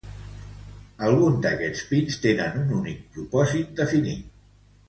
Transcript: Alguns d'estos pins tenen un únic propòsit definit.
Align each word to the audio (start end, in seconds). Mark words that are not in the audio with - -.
Alguns 1.09 1.43
d'estos 1.43 1.85
pins 1.91 2.17
tenen 2.25 2.57
un 2.65 2.75
únic 2.81 3.07
propòsit 3.19 3.81
definit. 3.83 4.29